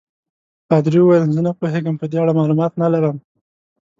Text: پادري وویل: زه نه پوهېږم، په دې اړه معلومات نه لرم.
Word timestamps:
پادري 0.67 0.99
وویل: 1.01 1.33
زه 1.35 1.41
نه 1.47 1.51
پوهېږم، 1.59 1.95
په 2.01 2.05
دې 2.11 2.17
اړه 2.23 2.33
معلومات 2.39 2.71
نه 2.81 2.87
لرم. 2.93 3.17